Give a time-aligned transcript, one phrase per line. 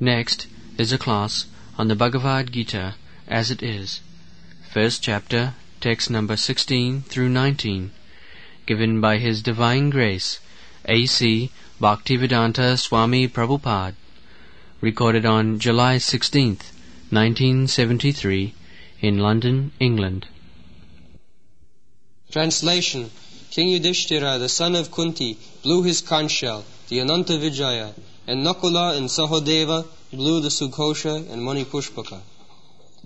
[0.00, 1.46] Next is a class
[1.78, 2.96] on the Bhagavad Gita
[3.28, 4.00] as it is,
[4.72, 7.92] first chapter, text number 16 through 19,
[8.66, 10.40] given by His Divine Grace,
[10.86, 11.52] A.C.
[11.80, 13.94] Bhaktivedanta Swami Prabhupada,
[14.80, 16.72] recorded on July 16th,
[17.10, 18.52] 1973,
[19.00, 20.26] in London, England.
[22.32, 23.10] Translation
[23.52, 27.94] King Yudhishthira, the son of Kunti, blew his conch shell, the Ananta Vijaya,
[28.26, 32.20] and Nakula and Sahadeva blew the Sughosha and Manipushpaka.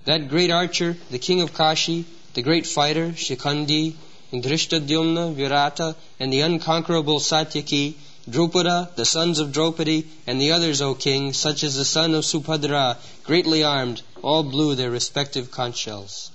[0.05, 2.05] That great archer, the king of Kashi,
[2.35, 3.95] the great fighter, Shikhandi,
[4.33, 7.95] and Drishtadyumna, Virata, and the unconquerable Satyaki,
[8.29, 12.25] Drupada, the sons of Draupadi, and the others, O king, such as the son of
[12.25, 16.31] Subhadra, greatly armed, all blew their respective conch shells.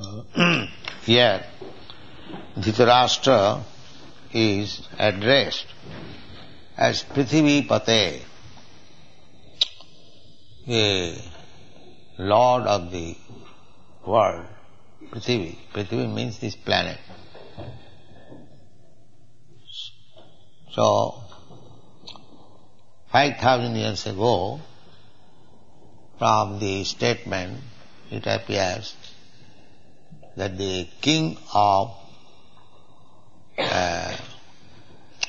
[0.00, 0.66] Uh,
[1.04, 1.44] here,
[2.56, 3.64] Dhritarashtra
[4.32, 5.66] is addressed
[6.76, 8.22] as Prithivi Pate,
[10.66, 11.18] the
[12.18, 13.16] lord of the
[14.06, 14.46] world.
[15.10, 15.56] Prithivi.
[15.72, 16.98] Prithivi means this planet.
[20.72, 21.20] So,
[23.10, 24.60] 5000 years ago,
[26.18, 27.60] from the statement,
[28.10, 28.94] it appears
[30.36, 31.96] that the king of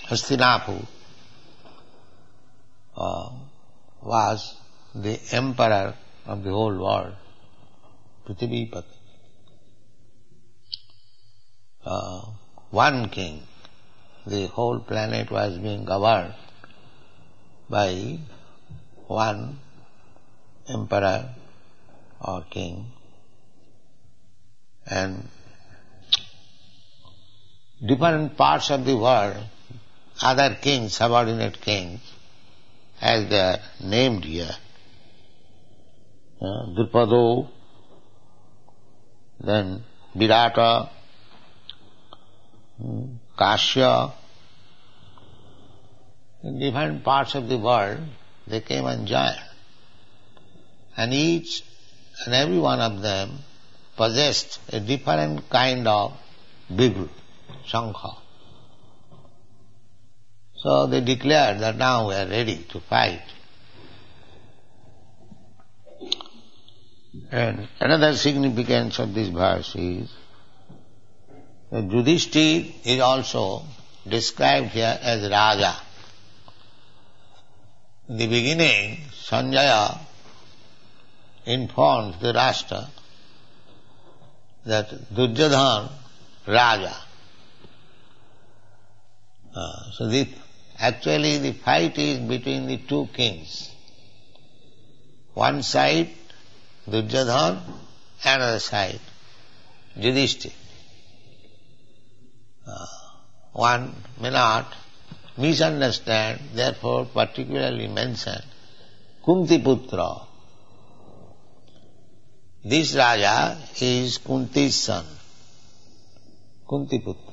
[0.10, 0.86] Hastinapur
[2.96, 3.30] uh,
[4.02, 4.56] was
[4.94, 7.16] the emperor of the whole world,
[8.26, 8.84] Prithivipati.
[11.86, 12.22] Uh,
[12.70, 13.42] one king,
[14.26, 16.34] the whole planet was being governed
[17.70, 18.20] by
[19.08, 19.60] one
[20.68, 21.30] emperor
[22.22, 22.86] or king
[24.86, 25.28] and
[27.86, 29.44] different parts of the world,
[30.22, 32.00] other kings, subordinate kings,
[33.02, 34.52] as they are named here.
[36.40, 37.50] Uh, Drupado,
[39.40, 39.84] then
[40.16, 40.90] Virata,
[42.84, 44.14] um, Kashya,
[46.44, 48.00] in different parts of the world,
[48.48, 49.42] they came and joined.
[50.98, 51.64] And each
[52.26, 53.40] and every one of them
[53.96, 56.14] possessed a different kind of
[56.72, 57.10] bigru,
[57.66, 58.18] shankha.
[60.56, 63.24] So they declared that now we are ready to fight.
[67.32, 70.12] And another significance of this verse is
[71.72, 73.64] that Yudhishthir is also
[74.08, 75.76] described here as Raja.
[78.10, 80.00] In the beginning, Sanjaya
[81.46, 82.90] informs Dhritarashtra
[84.66, 85.90] that Duryodhan
[86.48, 86.96] Raja.
[89.54, 90.28] Uh, so the,
[90.80, 93.70] actually the fight is between the two kings.
[95.34, 96.10] One side
[96.90, 97.62] Duryodhan,
[98.26, 99.00] another side
[99.98, 100.54] Yudhishthir.
[102.66, 102.86] Uh,
[103.54, 104.74] one may not
[105.38, 108.42] misunderstand, therefore particularly mention
[109.26, 110.28] Kunti Putra.
[112.64, 115.06] This Raja is Kunti's son,
[116.68, 117.31] Kunti Putra.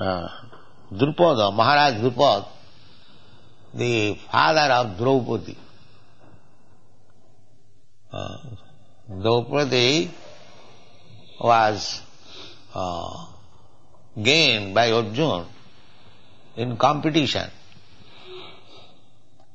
[0.00, 0.28] Uh,
[0.92, 2.48] Drupada, Maharaj Drupada,
[3.74, 5.56] the father of Draupadi.
[8.12, 8.36] Uh,
[9.22, 10.10] Draupadi
[11.40, 12.02] was
[12.74, 13.26] uh,
[14.22, 15.46] gained by Arjuna
[16.56, 17.48] in competition.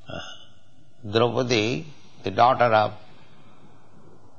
[0.07, 0.19] Uh,
[1.11, 1.85] Draupadi,
[2.23, 2.93] the daughter of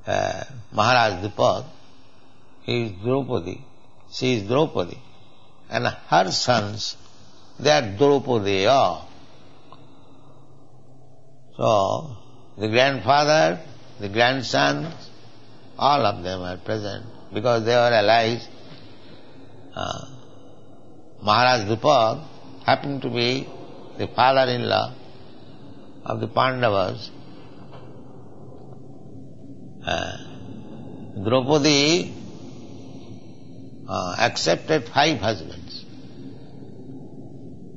[0.05, 1.65] uh, Maharaj Dipad,
[2.67, 3.63] is Draupadi,
[4.11, 4.97] she is Draupadi,
[5.69, 6.97] and her sons,
[7.59, 9.05] they are Draupadeya.
[11.55, 12.17] So,
[12.57, 13.59] the grandfather,
[13.99, 14.93] the grandsons,
[15.77, 18.47] all of them are present because they were allies.
[19.75, 20.05] Uh,
[21.21, 22.25] Maharaj Drupad
[22.65, 23.47] happened to be
[23.97, 24.93] the father-in-law
[26.05, 27.11] of the Pandavas.
[29.85, 30.17] Uh,
[31.23, 32.18] Draupadi
[33.89, 35.85] uh, accepted five husbands.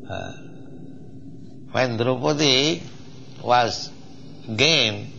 [0.08, 0.32] Uh,
[1.72, 2.82] when Draupadi
[3.42, 3.90] was
[4.54, 5.12] gained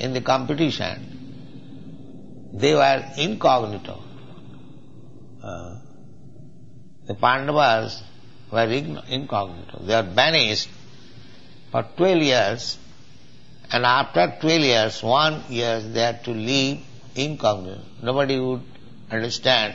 [0.00, 4.02] in the competition, they were incognito.
[5.42, 5.76] Uh,
[7.06, 8.02] the Pandavas
[8.50, 9.78] were incognito.
[9.84, 10.68] They were banished
[11.70, 12.78] for 12 years
[13.70, 16.80] and after 12 years, one year they had to leave
[17.14, 17.80] incognito.
[18.02, 18.62] Nobody would
[19.10, 19.74] understand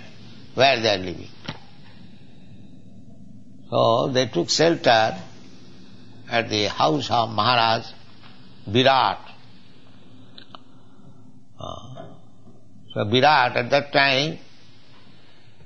[0.57, 1.29] where they are living.
[3.69, 5.15] So they took shelter
[6.29, 7.85] at the house of Maharaj
[8.65, 9.19] Virat.
[11.59, 12.05] Uh,
[12.91, 14.39] so Virat, at that time,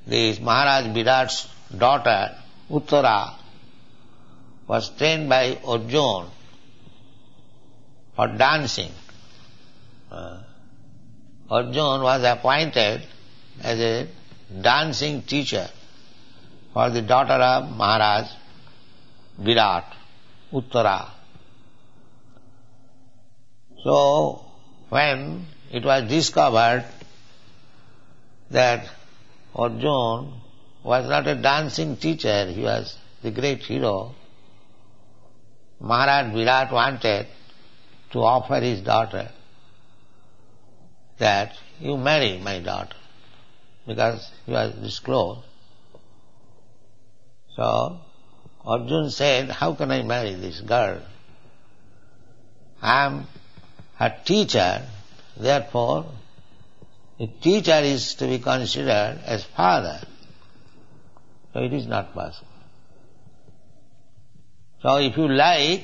[0.05, 1.47] this Maharaj Virat's
[1.77, 2.35] daughter,
[2.69, 3.35] Uttara,
[4.67, 6.25] was trained by Arjun
[8.15, 8.91] for dancing.
[10.11, 10.41] Uh,
[11.49, 13.03] Arjun was appointed
[13.63, 14.07] as a
[14.59, 15.69] dancing teacher
[16.73, 18.27] for the daughter of Maharaj
[19.37, 19.95] Virat,
[20.51, 21.09] Uttara.
[23.83, 24.45] So,
[24.89, 26.85] when it was discovered
[28.51, 28.87] that
[29.55, 30.33] Arjun
[30.83, 34.13] was not a dancing teacher, he was the great hero,
[35.79, 37.27] Maharaj Virat wanted
[38.11, 39.29] to offer his daughter
[41.17, 42.95] that you marry my daughter
[43.85, 45.41] because he was disclosed.
[47.55, 47.99] So
[48.65, 51.01] Arjun said, how can I marry this girl?
[52.81, 53.27] I am
[53.95, 54.81] her teacher,
[55.37, 56.05] therefore
[57.19, 59.99] a teacher is to be considered as father.
[61.53, 62.47] So it is not possible.
[64.81, 65.83] So if you like,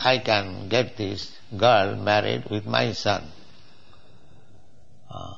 [0.00, 3.22] I can get this girl married with my son.
[5.08, 5.34] Uh,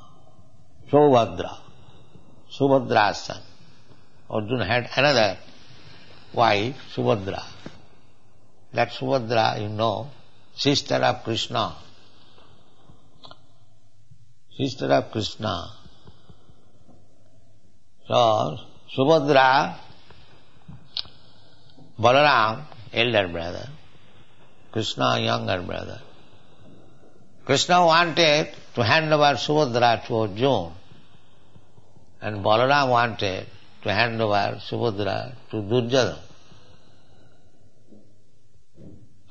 [0.91, 1.59] Subhadra,
[2.59, 3.43] Subhadra's son.
[4.31, 5.39] Arjuna had another
[6.33, 7.43] wife, Subhadra.
[8.73, 10.09] That Subhadra, you know,
[10.55, 11.75] sister of Krishna.
[14.57, 15.71] Sister of Krishna.
[18.07, 18.59] So,
[18.97, 19.75] Subhadra,
[21.99, 22.63] Balaram,
[22.93, 23.69] elder brother,
[24.73, 26.01] Krishna, younger brother.
[27.45, 30.73] Krishna wanted to hand over Subhadra to Arjuna,
[32.25, 33.47] and Balaram wanted
[33.83, 36.19] to hand over Subhadra to Duryodhana.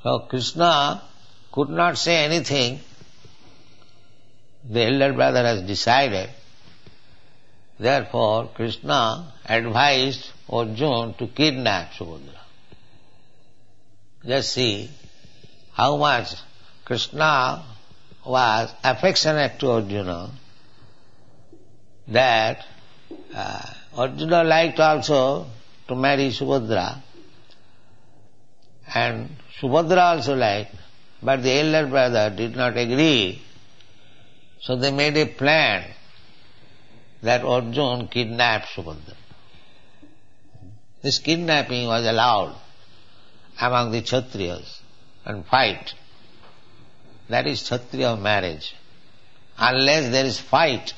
[0.04, 1.02] So Krishna
[1.50, 2.78] could not say anything.
[4.70, 6.30] The elder brother has decided.
[7.80, 12.42] Therefore, Krishna advised Arjuna to kidnap Subhadra.
[14.24, 14.88] Just see
[15.72, 16.36] how much
[16.84, 17.64] Krishna
[18.24, 20.30] was affectionate to Arjuna
[22.06, 22.64] that
[23.34, 23.66] uh,
[23.96, 25.46] Arjuna liked also
[25.88, 27.00] to marry Subhadra
[28.94, 30.74] and Subhadra also liked,
[31.22, 33.42] but the elder brother did not agree.
[34.60, 35.84] So they made a plan
[37.22, 39.14] that Arjuna kidnap Subhadra.
[41.02, 42.56] This kidnapping was allowed
[43.60, 44.80] among the Kshatriyas
[45.24, 45.94] and fight.
[47.28, 48.74] That is Kshatriya marriage.
[49.58, 50.92] Unless there is fight,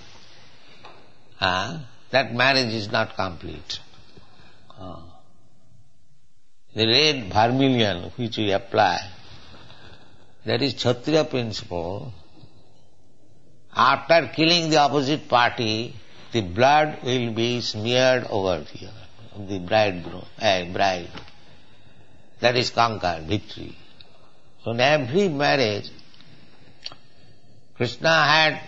[1.40, 1.80] uh,
[2.10, 3.80] that marriage is not complete.
[4.78, 5.00] Uh,
[6.74, 8.98] the red vermilion which we apply,
[10.44, 12.12] that is Kshatriya principle.
[13.74, 15.94] After killing the opposite party,
[16.32, 18.90] the blood will be smeared over here,
[19.38, 21.10] the bridegroom, eh, bride.
[22.40, 23.76] That is conquered, victory.
[24.62, 25.90] So in every marriage,
[27.76, 28.60] Krishna had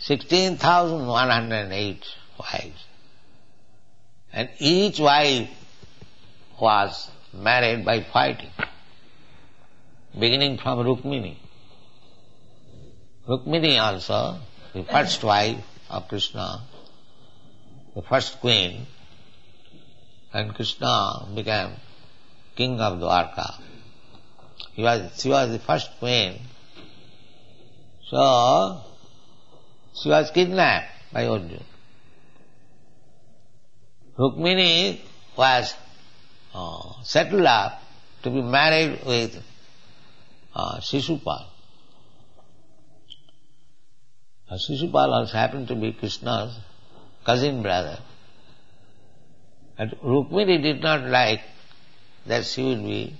[0.00, 2.04] 16,108
[2.38, 2.86] wives.
[4.32, 5.50] And each wife
[6.60, 8.50] was married by fighting,
[10.18, 11.36] beginning from Rukmini.
[13.28, 14.38] Rukmini also,
[14.72, 16.62] the first wife of Krishna,
[17.94, 18.86] the first queen,
[20.32, 21.72] and Krishna became
[22.56, 23.60] king of Dwarka.
[24.72, 26.40] He was, she was the first queen.
[28.08, 28.80] So,
[30.00, 31.71] she was kidnapped by Arjuna.
[34.18, 35.00] Rukmini
[35.36, 35.74] was
[36.54, 37.80] uh, settled up
[38.22, 39.42] to be married with
[40.54, 41.46] uh, Shishupal.
[44.50, 46.58] Uh, Shishupal also happened to be Krishna's
[47.24, 47.98] cousin brother.
[49.78, 51.40] And Rukmini did not like
[52.26, 53.16] that she would be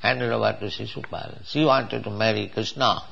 [0.00, 1.46] handed over to Shishupal.
[1.46, 3.02] She wanted to marry Krishna.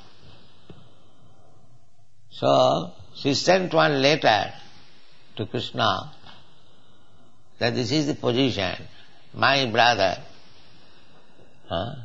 [2.30, 4.52] So she sent one letter
[5.37, 6.12] to Krishna
[7.58, 8.75] that this is the position.
[9.34, 10.18] My brother,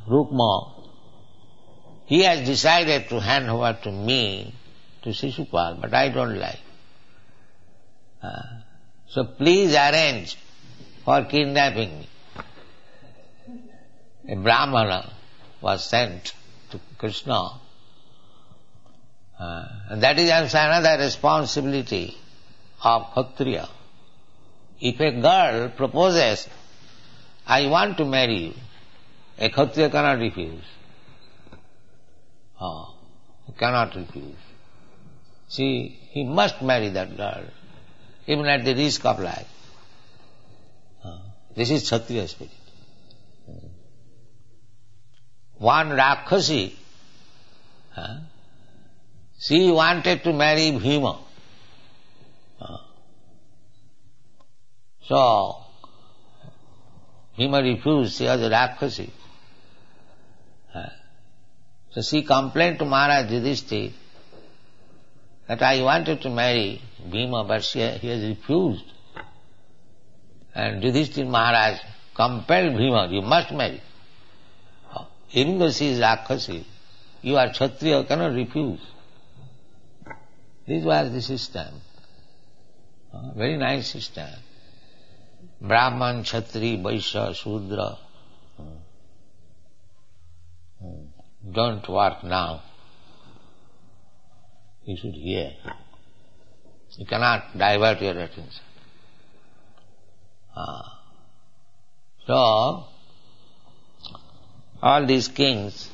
[0.10, 0.72] Rukma,
[2.06, 4.54] he has decided to hand over to me,
[5.04, 6.60] to Shishupal, but I don't like.
[8.22, 8.42] Uh,
[9.08, 10.38] so please arrange
[11.04, 12.08] for kidnapping me.
[14.30, 15.12] A Brahmana
[15.62, 16.34] was sent
[16.70, 17.60] to Krishna.
[19.40, 22.16] Uh, and that is also another responsibility
[22.84, 23.68] of Kshatriya.
[24.82, 26.48] If a girl proposes
[27.46, 28.54] I want to marry you.
[29.38, 30.64] A Kshatriya cannot refuse.
[32.60, 32.96] Oh,
[33.46, 34.36] he cannot refuse.
[35.48, 37.44] See, he must marry that girl,
[38.28, 39.48] even at the risk of life.
[41.04, 41.22] Oh,
[41.56, 42.54] this is Kshatriya spirit.
[45.58, 46.76] One Rakshasi,
[47.92, 48.18] huh?
[49.40, 51.20] she wanted to marry Bhima.
[55.08, 55.58] So,
[57.38, 59.12] Bhima refused, she was a Rakshasi.
[61.92, 63.92] So she complained to Maharaj Yudhishthir
[65.48, 66.82] that I wanted to marry
[67.12, 68.86] Bhima but she, he has refused.
[70.56, 71.80] And Yudhishthir Maharaj
[72.16, 73.82] compelled Bhima, you must marry.
[75.34, 76.66] Even though she is Rakshasi,
[77.22, 78.80] you are Kshatriya, cannot refuse.
[80.68, 81.82] This was the system.
[83.36, 84.30] Very nice system.
[85.62, 87.98] Brahman, Kshatri, Vaishya, Shudra.
[91.52, 92.64] Don't work now.
[94.84, 95.52] You should hear.
[96.98, 98.64] You cannot divert your attention.
[100.56, 101.00] Ah.
[102.26, 102.86] So,
[104.82, 105.90] all these kings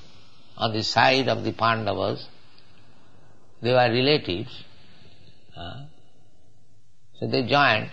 [0.55, 2.25] on the side of the Pandavas,
[3.61, 4.63] they were relatives.
[5.55, 5.87] Ah.
[7.19, 7.89] So they joined.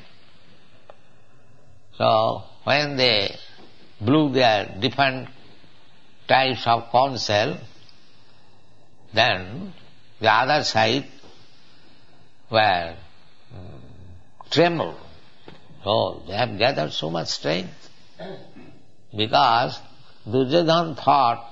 [1.98, 3.36] So when they
[4.00, 5.28] blew their different
[6.26, 7.58] types of counsel,
[9.12, 9.72] then
[10.20, 11.06] the other side
[12.50, 12.96] were
[13.54, 14.96] mm, trembled.
[15.86, 17.90] Oh, they have gathered so much strength
[19.14, 19.78] because
[20.26, 21.50] Duryodhan thought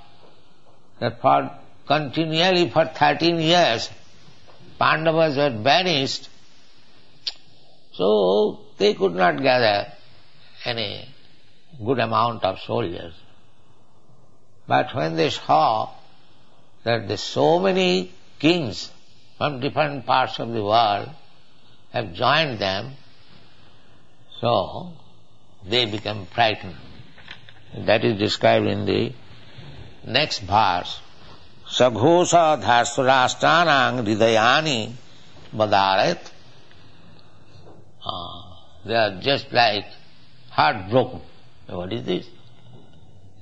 [0.99, 1.50] that for
[1.87, 3.90] continually for 13 years
[4.78, 6.28] Pandavas were banished,
[7.92, 9.92] so they could not gather
[10.64, 11.09] any
[11.85, 13.14] good amount of soldiers.
[14.66, 15.90] But when they saw
[16.85, 18.90] that the so many kings
[19.38, 21.09] from different parts of the world
[21.92, 22.92] have joined them,
[24.40, 24.92] so
[25.64, 26.76] they become frightened.
[27.76, 29.12] That is described in the
[30.07, 31.00] next verse.
[31.66, 34.92] Dhartarashtranam hridayani
[35.54, 36.19] badaret.
[38.04, 39.87] Ah, they are just like
[40.52, 41.21] heartbroken.
[41.68, 42.26] What is this?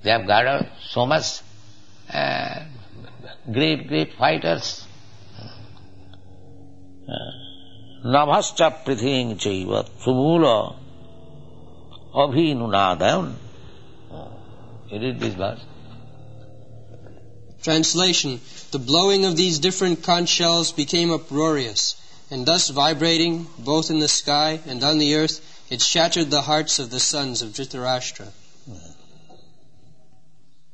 [0.02, 1.40] They have gathered so much
[2.12, 2.64] uh,
[3.52, 4.87] great, great fighters.
[12.14, 13.35] Abhyanunadayan.
[14.90, 15.61] You read this verse?
[17.62, 18.40] Translation
[18.71, 21.97] The blowing of these different conch shells became uproarious,
[22.31, 25.40] and thus vibrating both in the sky and on the earth,
[25.71, 28.29] it shattered the hearts of the sons of Dhritarashtra.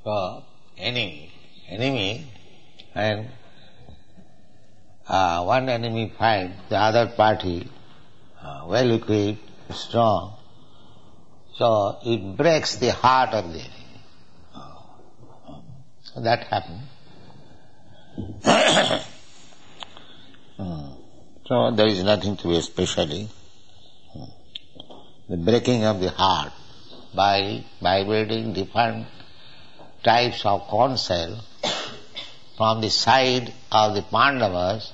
[0.03, 0.43] So,
[0.79, 1.33] enemy,
[1.69, 2.26] enemy,
[2.95, 3.29] and
[5.07, 7.71] uh, one enemy fight the other party,
[8.43, 9.43] uh, well equipped,
[9.75, 10.37] strong,
[11.57, 13.73] so it breaks the heart of the enemy.
[16.03, 16.81] So that happened.
[21.47, 23.29] so there is nothing to be especially
[25.28, 26.52] the breaking of the heart
[27.14, 29.06] by vibrating different
[30.04, 31.40] types of counsel
[32.56, 34.92] from the side of the Pandavas,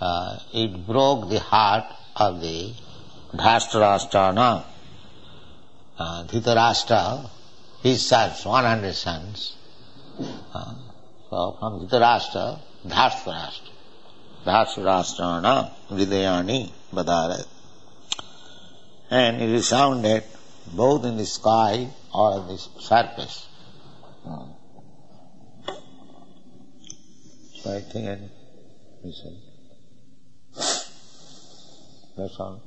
[0.00, 2.72] uh, it broke the heart of the
[3.34, 4.64] Dhritarashtra.
[5.98, 7.28] Uh, Dhritarashtra,
[7.82, 9.56] his sons, 100 sons.
[10.54, 10.74] Uh,
[11.28, 13.70] so from Dhritarashtra, Dhritarashtra.
[14.46, 17.46] Dhritarashtra Hridayani Badarat
[19.10, 20.24] and it is sounded
[20.72, 23.46] both in the sky or on the surface.
[24.24, 24.50] Hmm.
[27.56, 28.18] So I think I
[29.02, 29.40] listen.
[32.16, 32.62] That's all.